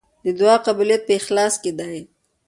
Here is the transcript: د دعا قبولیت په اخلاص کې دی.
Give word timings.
د 0.25 0.27
دعا 0.39 0.55
قبولیت 0.67 1.01
په 1.07 1.13
اخلاص 1.19 1.53
کې 1.63 1.71
دی. 1.79 1.97